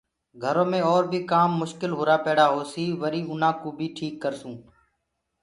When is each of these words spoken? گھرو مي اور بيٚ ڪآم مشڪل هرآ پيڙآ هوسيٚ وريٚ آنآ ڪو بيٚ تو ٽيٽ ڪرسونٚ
گھرو 0.43 0.63
مي 0.71 0.79
اور 0.91 1.03
بيٚ 1.11 1.27
ڪآم 1.31 1.49
مشڪل 1.61 1.91
هرآ 1.99 2.15
پيڙآ 2.25 2.45
هوسيٚ 2.55 2.97
وريٚ 3.01 3.29
آنآ 3.33 3.49
ڪو 3.61 3.69
بيٚ 3.77 3.91
تو 3.93 3.95
ٽيٽ 3.97 4.13
ڪرسونٚ 4.23 4.59